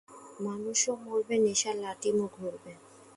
[0.39, 2.71] মানুষও মরবে, নেশার লাটিমও ঘুরবে